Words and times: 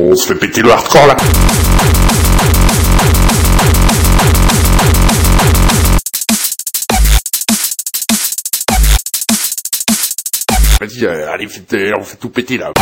On 0.00 0.16
se 0.16 0.26
fait 0.26 0.34
péter 0.34 0.60
le 0.60 0.72
hardcore 0.72 1.06
là. 1.06 1.16
Vas-y, 10.80 11.04
euh, 11.04 11.32
allez, 11.32 11.46
euh, 11.74 11.92
on 11.96 12.02
fait 12.02 12.16
tout 12.16 12.30
péter 12.30 12.58
là. 12.58 12.72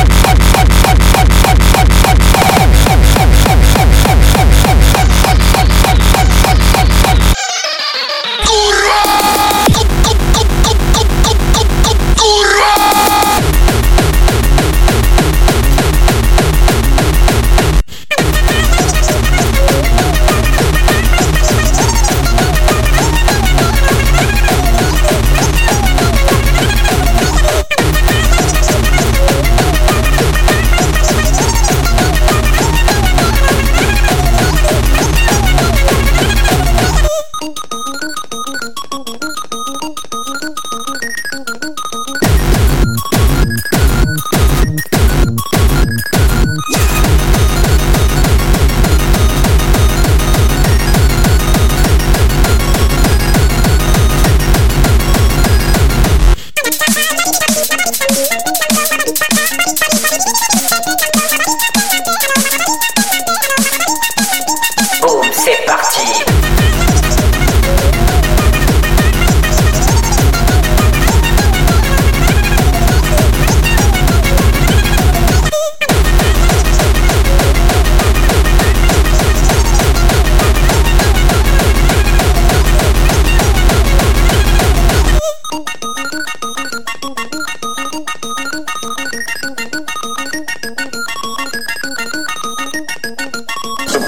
C'est 65.33 65.65
parti. 65.67 66.40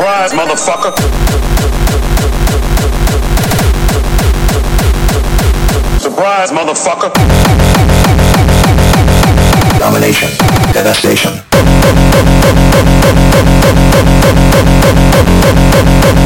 Surprise, 0.03 0.33
motherfucker. 0.33 0.93
Surprise, 6.01 6.51
motherfucker. 6.51 7.13
Domination, 9.79 10.29
devastation. 10.73 11.33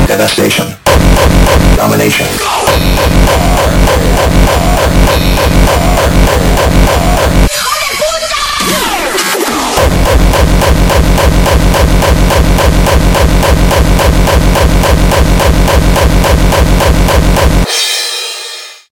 Devastation. 0.06 0.85